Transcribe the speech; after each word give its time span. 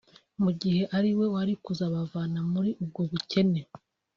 mu 0.43 0.51
gihe 0.61 0.81
ari 0.97 1.11
we 1.17 1.25
wari 1.33 1.53
kuzabavana 1.63 2.39
muri 2.53 2.69
ubwo 2.83 3.01
bukene 3.11 3.59